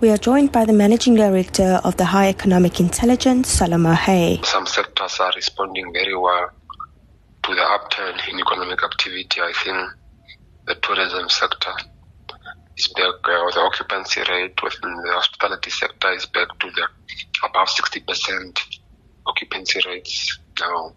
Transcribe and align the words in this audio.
We 0.00 0.08
are 0.08 0.16
joined 0.16 0.50
by 0.50 0.64
the 0.64 0.72
Managing 0.72 1.14
Director 1.14 1.78
of 1.84 1.98
the 1.98 2.06
Hei 2.06 2.30
Economic 2.30 2.80
Intelligence, 2.80 3.60
Salomo 3.60 3.94
Hei. 3.94 4.40
Some 4.44 4.66
sectors 4.66 5.20
are 5.20 5.30
responding 5.36 5.92
very 5.92 6.16
well 6.16 6.48
to 7.44 7.54
the 7.54 7.60
upturn 7.60 8.18
in 8.30 8.40
economic 8.40 8.82
activity. 8.82 9.42
I 9.42 9.52
think 9.62 9.76
the 10.66 10.76
tourism 10.76 11.28
sector 11.28 11.72
is 12.78 12.88
back, 12.96 13.14
uh, 13.24 13.50
the 13.52 13.60
occupancy 13.60 14.22
rate 14.22 14.58
within 14.62 14.90
the 14.90 15.12
hospitality 15.12 15.68
sector 15.68 16.12
is 16.12 16.24
back 16.24 16.48
to 16.60 16.70
the 16.70 16.88
above 17.44 17.68
60% 17.68 18.58
occupancy 19.26 19.80
rates 19.86 20.38
now 20.60 20.94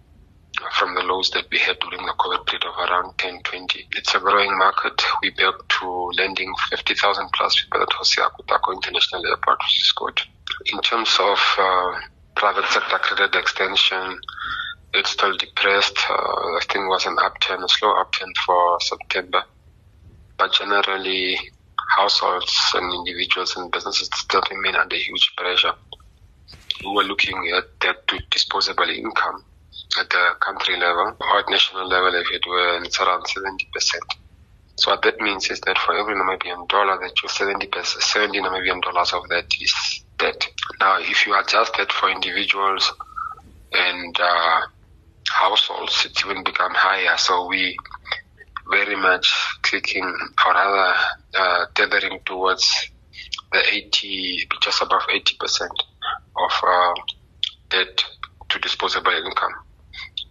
from 0.71 0.95
the 0.95 1.02
lows 1.02 1.30
that 1.32 1.45
we 1.52 1.59
had 1.59 1.77
during 1.80 2.05
the 2.05 2.14
COVID 2.14 2.45
period 2.45 2.66
of 2.66 2.75
around 2.77 3.18
10, 3.18 3.43
20. 3.43 3.88
It's 3.91 4.16
a 4.16 4.20
growing 4.20 4.57
market. 4.57 5.02
We 5.21 5.30
back 5.32 5.55
to 5.80 6.12
landing 6.18 6.54
50,000 6.70 7.30
plus 7.34 7.62
people 7.62 7.82
at 7.82 7.91
Hosea 7.91 8.30
Kutako 8.38 8.73
International 8.73 9.26
Airport, 9.27 9.59
which 9.59 9.81
is 9.81 9.94
good. 9.95 10.20
In 10.73 10.81
terms 10.81 11.16
of 11.20 11.40
uh, 11.57 11.91
private 12.35 12.66
sector 12.66 12.98
credit 12.98 13.35
extension, 13.35 14.20
it's 14.94 15.12
still 15.12 15.35
depressed. 15.38 15.98
Uh, 16.09 16.13
I 16.13 16.59
think 16.70 16.90
was 16.90 17.05
an 17.05 17.18
upturn, 17.21 17.63
a 17.63 17.68
slow 17.70 17.95
upturn 17.99 18.32
for 18.45 18.80
September. 18.82 19.43
But 20.38 20.54
generally, 20.54 21.38
households 21.98 22.54
and 22.73 22.93
individuals 22.93 23.55
and 23.55 23.71
businesses 23.71 24.09
still 24.13 24.41
remain 24.52 24.76
under 24.76 24.95
huge 24.95 25.34
pressure. 25.38 25.73
We 26.84 26.91
were 26.91 27.04
looking 27.04 27.52
at 27.55 27.80
debt 27.80 28.07
to 28.07 28.20
disposable 28.30 28.90
income 28.90 29.45
at 29.99 30.09
the 30.09 30.29
country 30.39 30.77
level 30.77 31.15
or 31.20 31.39
at 31.39 31.49
national 31.49 31.88
level 31.88 32.13
if 32.15 32.27
it 32.31 32.41
were, 32.47 32.84
it's 32.84 32.99
around 32.99 33.23
70%. 33.23 33.59
So 34.75 34.91
what 34.91 35.03
that 35.03 35.20
means 35.20 35.49
is 35.51 35.59
that 35.61 35.77
for 35.77 35.95
every 35.95 36.15
Namibian 36.15 36.67
dollar 36.67 36.97
that 36.99 37.13
you 37.21 37.29
70 37.29 37.70
70 37.84 38.39
Namibian 38.39 38.81
dollars 38.81 39.13
of 39.13 39.27
that 39.29 39.45
is 39.61 40.03
debt. 40.17 40.48
Now, 40.79 40.98
if 40.99 41.27
you 41.27 41.39
adjust 41.39 41.75
that 41.77 41.91
for 41.91 42.09
individuals 42.09 42.91
and 43.71 44.18
uh, 44.20 44.62
households, 45.29 46.05
it 46.05 46.25
even 46.25 46.43
become 46.43 46.73
higher. 46.73 47.15
So 47.18 47.48
we 47.48 47.77
very 48.71 48.96
much 48.96 49.31
clicking 49.62 50.12
or 50.46 50.53
rather 50.53 50.93
uh, 51.37 51.65
tethering 51.75 52.20
towards 52.25 52.68
the 53.51 53.62
80, 53.71 54.48
just 54.63 54.81
above 54.81 55.01
80% 55.03 55.68
of 56.37 56.51
uh, 56.68 56.93
debt 57.70 58.03
to 58.49 58.59
disposable 58.59 59.12
income. 59.12 59.53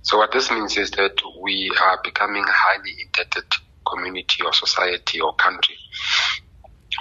So 0.03 0.19
what 0.19 0.33
this 0.33 0.51
means 0.51 0.77
is 0.77 0.91
that 0.93 1.15
we 1.41 1.71
are 1.81 2.01
becoming 2.03 2.43
a 2.43 2.53
highly 2.53 2.95
indebted 3.05 3.45
community 3.87 4.43
or 4.45 4.53
society 4.53 5.21
or 5.21 5.35
country 5.35 5.77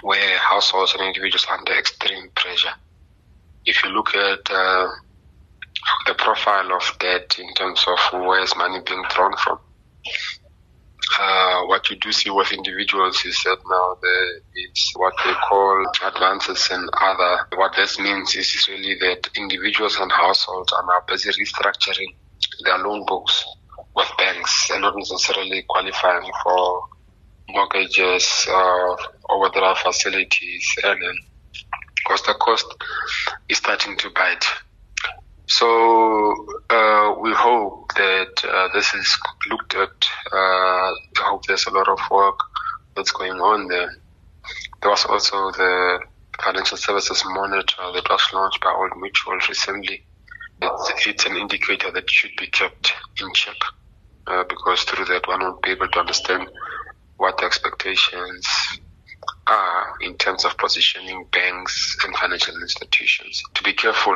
where 0.03 0.37
households 0.37 0.93
and 0.93 1.03
individuals 1.03 1.45
are 1.49 1.57
under 1.57 1.73
extreme 1.73 2.29
pressure. 2.35 2.73
If 3.65 3.83
you 3.83 3.89
look 3.89 4.15
at 4.15 4.49
uh, 4.49 4.87
the 6.07 6.13
profile 6.15 6.73
of 6.73 6.95
debt 6.99 7.37
in 7.39 7.53
terms 7.55 7.85
of 7.87 8.21
where 8.21 8.43
is 8.43 8.55
money 8.55 8.79
being 8.85 9.03
drawn 9.09 9.35
from, 9.37 9.59
uh, 11.19 11.65
what 11.65 11.89
you 11.89 11.97
do 11.97 12.11
see 12.11 12.29
with 12.29 12.51
individuals 12.51 13.23
is 13.25 13.39
that 13.43 13.57
now 13.69 13.97
there 14.01 14.37
is 14.55 14.91
what 14.95 15.13
they 15.25 15.33
call 15.49 15.85
advances 16.05 16.69
and 16.71 16.89
other. 16.99 17.47
What 17.55 17.75
this 17.75 17.99
means 17.99 18.35
is 18.35 18.67
really 18.69 18.95
that 18.99 19.29
individuals 19.35 19.97
and 19.99 20.11
households 20.11 20.71
are 20.71 20.85
now 20.85 21.01
busy 21.07 21.29
restructuring 21.29 22.15
their 22.63 22.77
loan 22.79 23.05
books 23.05 23.45
with 23.95 24.11
banks 24.17 24.69
and 24.71 24.81
not 24.81 24.95
necessarily 24.95 25.63
qualifying 25.67 26.29
for 26.43 26.81
mortgages, 27.49 28.47
uh, 28.49 28.95
overdraft 29.29 29.81
facilities, 29.81 30.75
and 30.83 31.01
then 31.01 31.15
cost 32.07 32.25
the 32.25 32.33
cost 32.35 32.65
is 33.49 33.57
starting 33.57 33.97
to 33.97 34.09
bite. 34.11 34.45
So 35.47 35.67
uh, 36.69 37.15
we 37.19 37.33
hope 37.33 37.93
that 37.95 38.31
uh, 38.47 38.69
this 38.73 38.93
is 38.93 39.17
looked 39.49 39.75
at. 39.75 39.89
Uh, 40.31 40.91
I 40.91 41.23
hope 41.23 41.45
there's 41.45 41.65
a 41.65 41.71
lot 41.71 41.89
of 41.89 41.99
work 42.09 42.39
that's 42.95 43.11
going 43.11 43.33
on 43.33 43.67
there. 43.67 43.91
There 44.81 44.91
was 44.91 45.05
also 45.05 45.51
the 45.51 45.99
financial 46.41 46.77
services 46.77 47.23
monitor 47.25 47.83
that 47.93 48.07
was 48.09 48.27
launched 48.33 48.61
by 48.61 48.71
Old 48.71 48.91
Mutual 48.97 49.37
recently 49.47 50.05
it's, 50.61 51.25
an 51.25 51.35
indicator 51.35 51.91
that 51.91 52.09
should 52.09 52.31
be 52.37 52.47
kept 52.47 52.93
in 53.21 53.33
check 53.33 53.55
uh, 54.27 54.43
because 54.49 54.83
through 54.83 55.05
that 55.05 55.27
one 55.27 55.41
will 55.41 55.59
be 55.63 55.71
able 55.71 55.87
to 55.87 55.99
understand 55.99 56.47
what 57.17 57.37
the 57.37 57.45
expectations 57.45 58.47
are 59.47 59.93
in 60.01 60.15
terms 60.17 60.45
of 60.45 60.57
positioning 60.57 61.25
banks 61.31 61.97
and 62.05 62.15
financial 62.15 62.55
institutions. 62.61 63.41
To 63.55 63.63
be 63.63 63.73
careful 63.73 64.15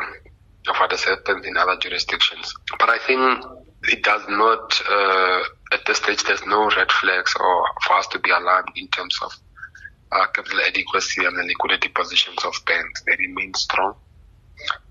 of 0.68 0.76
what 0.78 0.92
has 0.92 1.04
happened 1.04 1.46
in 1.46 1.58
other 1.58 1.78
jurisdictions. 1.78 2.54
But 2.80 2.90
I 2.90 2.98
think 3.00 3.44
it 3.90 4.04
does 4.04 4.24
not, 4.28 4.82
uh, 4.90 5.40
at 5.72 5.86
this 5.86 5.98
stage, 5.98 6.24
there's 6.24 6.46
no 6.46 6.70
red 6.76 6.92
flags 6.92 7.34
or 7.40 7.66
for 7.86 7.94
us 7.94 8.08
to 8.08 8.20
be 8.20 8.32
alarmed 8.32 8.70
in 8.76 8.88
terms 8.88 9.18
of 9.22 9.32
uh, 10.12 10.26
capital 10.34 10.60
adequacy 10.62 11.26
and 11.26 11.38
the 11.38 11.44
liquidity 11.44 11.90
positions 11.90 12.44
of 12.44 12.56
banks. 12.66 13.04
They 13.06 13.16
remain 13.20 13.54
strong. 13.54 13.96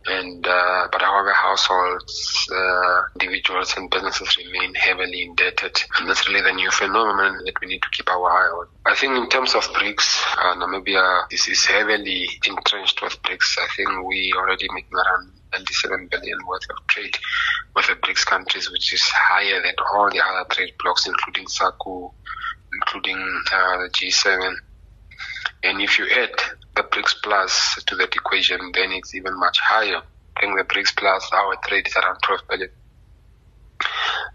And 0.07 0.47
uh, 0.47 0.89
but 0.93 1.01
however, 1.01 1.33
households, 1.33 2.47
uh, 2.55 3.03
individuals, 3.19 3.73
and 3.77 3.91
businesses 3.91 4.37
remain 4.37 4.75
heavily 4.75 5.23
indebted, 5.23 5.83
and 5.99 6.09
that's 6.09 6.29
really 6.29 6.43
the 6.43 6.53
new 6.53 6.71
phenomenon 6.71 7.41
that 7.47 7.55
we 7.63 7.69
need 7.69 7.81
to 7.81 7.89
keep 7.91 8.11
our 8.11 8.31
eye 8.31 8.51
on. 8.53 8.67
I 8.85 8.95
think 8.95 9.17
in 9.17 9.31
terms 9.31 9.55
of 9.55 9.63
BRICS, 9.73 10.23
uh, 10.37 10.57
Namibia 10.57 11.25
is, 11.31 11.49
is 11.49 11.65
heavily 11.65 12.29
entrenched 12.47 13.01
with 13.01 13.21
BRICS. 13.23 13.59
I 13.59 13.69
think 13.75 14.07
we 14.07 14.35
already 14.37 14.69
make 14.75 14.93
around 14.93 15.33
97 15.55 16.09
billion 16.11 16.39
worth 16.47 16.69
of 16.69 16.87
trade 16.89 17.17
with 17.75 17.87
the 17.87 17.95
BRICS 17.95 18.27
countries, 18.27 18.71
which 18.71 18.93
is 18.93 19.03
higher 19.03 19.63
than 19.63 19.75
all 19.95 20.11
the 20.11 20.21
other 20.21 20.47
trade 20.51 20.75
blocs, 20.83 21.07
including 21.07 21.47
SACU, 21.47 22.13
including 22.75 23.43
uh, 23.53 23.79
the 23.79 23.89
G7. 23.89 24.55
And 25.63 25.81
if 25.81 25.99
you 25.99 26.07
add 26.11 26.31
the 26.77 26.83
BRICS 26.83 27.23
Plus 27.23 27.83
to 27.87 27.97
that 27.97 28.15
equation, 28.15 28.59
then 28.75 28.93
it's 28.93 29.15
even 29.15 29.39
much 29.39 29.59
higher. 29.61 30.03
I 30.37 30.41
think 30.41 30.57
the 30.57 30.65
BRICS 30.65 30.97
Plus, 30.97 31.31
our 31.33 31.57
trade 31.67 31.87
is 31.87 31.97
around 31.97 32.19
12 32.23 32.41
billion. 32.49 32.71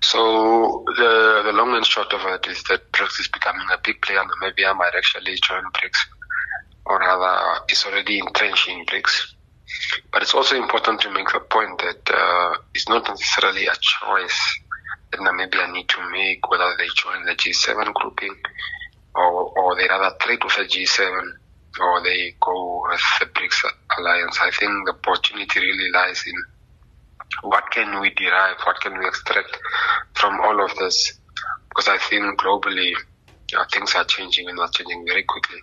So 0.02 0.86
the 0.98 1.42
the 1.46 1.52
long 1.52 1.76
and 1.76 1.86
short 1.86 2.14
of 2.14 2.22
it 2.26 2.48
is 2.48 2.64
that 2.64 2.92
BRICS 2.92 3.20
is 3.20 3.28
becoming 3.28 3.68
a 3.74 3.78
big 3.84 4.02
player. 4.02 4.20
And 4.20 4.30
maybe 4.42 4.66
I 4.66 4.74
might 4.74 4.96
actually 4.96 5.36
join 5.36 5.64
BRICS, 5.74 6.00
or 6.86 7.00
rather, 7.00 7.62
is 7.70 7.84
already 7.86 8.20
entrenched 8.20 8.70
in 8.70 8.86
BRICS. 8.86 9.34
But 10.12 10.24
it's 10.24 10.34
also 10.34 10.56
important 10.56 11.02
to 11.02 11.12
make 11.12 11.30
the 11.32 11.42
point 11.42 11.80
that 11.80 12.10
uh, 12.12 12.56
it's 12.74 12.90
not 12.90 13.08
necessarily 13.08 13.68
a 13.68 13.76
choice 13.80 14.60
that 15.12 15.20
Namibia 15.20 15.72
need 15.72 15.90
to 15.90 16.10
make 16.12 16.50
whether 16.50 16.76
they 16.78 16.88
join 16.96 17.26
the 17.26 17.34
G7 17.34 17.94
grouping 17.94 18.36
or, 19.16 19.52
or 19.58 19.76
they 19.76 19.88
rather 19.88 20.16
trade 20.20 20.44
with 20.44 20.56
the 20.56 20.64
G7 20.64 21.34
or 21.80 22.04
they 22.04 22.36
go 22.42 22.84
with 22.90 23.02
the 23.20 23.26
BRICS 23.28 23.72
alliance. 23.98 24.38
I 24.42 24.52
think 24.52 24.72
the 24.86 24.94
opportunity 24.94 25.60
really 25.60 25.92
lies 25.92 26.24
in 26.26 26.34
what 27.44 27.70
can 27.72 28.00
we 28.02 28.10
derive, 28.12 28.58
what 28.66 28.82
can 28.82 28.98
we 28.98 29.06
extract 29.08 29.58
from 30.16 30.40
all 30.42 30.64
of 30.64 30.76
this. 30.78 31.14
Because 31.70 31.88
I 31.88 31.98
think 31.98 32.40
globally 32.40 32.94
uh, 33.58 33.66
things 33.72 33.94
are 33.96 34.06
changing 34.06 34.50
and 34.50 34.60
are 34.60 34.70
changing 34.70 35.06
very 35.06 35.24
quickly. 35.24 35.60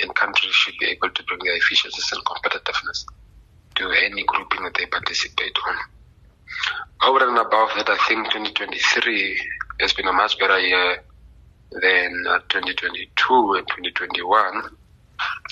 And 0.00 0.14
countries 0.14 0.54
should 0.54 0.74
be 0.80 0.86
able 0.86 1.10
to 1.10 1.22
bring 1.24 1.40
their 1.44 1.56
efficiencies 1.56 2.10
and 2.12 2.24
competitiveness 2.24 3.04
to 3.76 3.90
any 3.90 4.24
grouping 4.24 4.64
that 4.64 4.74
they 4.76 4.86
participate 4.86 5.56
on. 5.68 5.76
Over 7.04 7.28
and 7.28 7.38
above 7.38 7.70
that, 7.76 7.88
I 7.88 7.98
think 8.08 8.26
2023 8.30 9.40
has 9.80 9.92
been 9.92 10.08
a 10.08 10.12
much 10.12 10.38
better 10.38 10.58
year 10.58 11.02
than 11.70 12.24
uh, 12.28 12.38
2022 12.48 13.54
and 13.54 13.66
2021. 13.68 14.76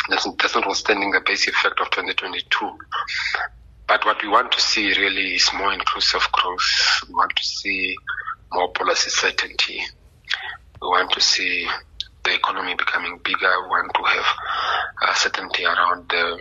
That's, 0.09 0.27
that's 0.41 0.55
notwithstanding 0.55 1.13
the 1.13 1.21
base 1.21 1.49
effect 1.49 1.81
of 1.81 1.91
2022. 1.91 2.79
But 3.87 4.05
what 4.05 4.23
we 4.23 4.29
want 4.29 4.53
to 4.53 4.61
see 4.61 4.89
really 4.89 5.35
is 5.35 5.51
more 5.53 5.73
inclusive 5.73 6.27
growth. 6.33 7.01
We 7.09 7.15
want 7.15 7.35
to 7.35 7.45
see 7.45 7.97
more 8.53 8.71
policy 8.73 9.11
certainty. 9.11 9.83
We 10.81 10.89
want 10.89 11.11
to 11.13 11.21
see 11.21 11.67
the 12.25 12.35
economy 12.35 12.75
becoming 12.75 13.19
bigger. 13.25 13.63
We 13.63 13.69
want 13.69 13.93
to 13.95 14.03
have 14.03 14.27
uh, 15.03 15.15
certainty 15.15 15.65
around 15.65 16.09
the, 16.09 16.39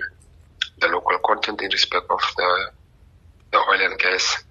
the 0.82 0.88
local 0.88 1.18
content 1.26 1.62
in 1.62 1.72
respect 1.72 2.06
of 2.10 2.22
the, 2.38 2.72
the 3.52 3.58
oil 3.58 3.82
and 3.82 4.00
gas. 4.00 4.44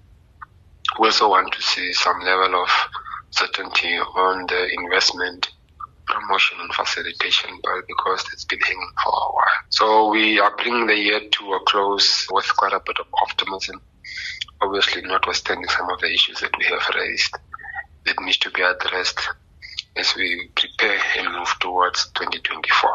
We 0.99 1.07
also 1.07 1.29
want 1.29 1.53
to 1.53 1.61
see 1.61 1.93
some 1.93 2.19
level 2.19 2.61
of 2.61 2.69
certainty 3.31 3.95
on 3.97 4.45
the 4.47 4.67
investment 4.73 5.49
promotion 6.29 6.57
and 6.61 6.73
facilitation 6.73 7.49
bill 7.63 7.81
because 7.87 8.23
it's 8.33 8.45
been 8.45 8.59
hanging 8.59 8.91
for 9.03 9.09
a 9.09 9.33
while. 9.33 9.59
So 9.69 10.09
we 10.09 10.39
are 10.39 10.55
bringing 10.55 10.85
the 10.85 10.95
year 10.95 11.19
to 11.19 11.53
a 11.53 11.59
close 11.65 12.27
with 12.31 12.45
quite 12.55 12.73
a 12.73 12.81
bit 12.85 12.97
of 12.99 13.07
optimism. 13.23 13.81
Obviously, 14.61 15.01
notwithstanding 15.01 15.69
some 15.69 15.89
of 15.89 15.99
the 15.99 16.11
issues 16.13 16.39
that 16.41 16.55
we 16.57 16.65
have 16.65 16.87
raised 16.95 17.35
that 18.05 18.21
need 18.21 18.35
to 18.41 18.51
be 18.51 18.61
addressed 18.61 19.27
as 19.95 20.13
we 20.15 20.51
prepare 20.55 20.99
and 21.17 21.33
move 21.33 21.53
towards 21.59 22.11
2024. 22.11 22.91